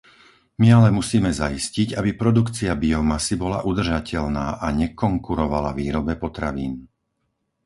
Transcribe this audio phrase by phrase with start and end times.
[0.61, 6.73] My ale musíme zaistiť, aby produkcia biomasy bola udržateľná a nekonkurovala výrobe potravín.